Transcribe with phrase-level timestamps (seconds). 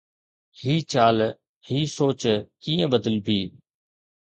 [0.61, 1.17] هي چال،
[1.69, 2.21] هي سوچ
[2.63, 3.41] ڪيئن بدلبي؟